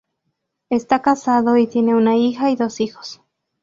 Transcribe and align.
Está 0.71 1.03
casado 1.03 1.57
y 1.57 1.67
tiene 1.67 1.93
una 1.93 2.15
hija 2.17 2.49
y 2.49 2.55
dos 2.55 2.79
hijos. 2.81 3.21